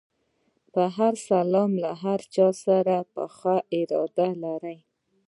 په 0.73 0.83
هر 0.97 1.13
سلام 1.29 1.71
له 1.83 1.91
هر 2.03 2.19
چا 2.35 2.47
سره 2.65 2.95
پخه 3.13 3.55
اراده 3.77 4.29
لري. 4.43 4.77